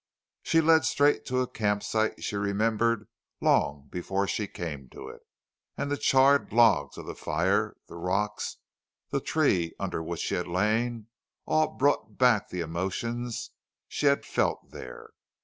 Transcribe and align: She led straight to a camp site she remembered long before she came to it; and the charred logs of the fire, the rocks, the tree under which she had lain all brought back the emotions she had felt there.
She 0.41 0.61
led 0.61 0.83
straight 0.83 1.27
to 1.27 1.41
a 1.41 1.47
camp 1.47 1.83
site 1.83 2.23
she 2.23 2.35
remembered 2.35 3.07
long 3.39 3.87
before 3.91 4.27
she 4.27 4.47
came 4.47 4.89
to 4.89 5.07
it; 5.09 5.21
and 5.77 5.91
the 5.91 5.95
charred 5.95 6.51
logs 6.51 6.97
of 6.97 7.05
the 7.05 7.13
fire, 7.13 7.75
the 7.87 7.97
rocks, 7.97 8.57
the 9.11 9.21
tree 9.21 9.75
under 9.79 10.01
which 10.01 10.21
she 10.21 10.33
had 10.33 10.47
lain 10.47 11.05
all 11.45 11.77
brought 11.77 12.17
back 12.17 12.49
the 12.49 12.61
emotions 12.61 13.51
she 13.87 14.07
had 14.07 14.25
felt 14.25 14.71
there. 14.71 15.11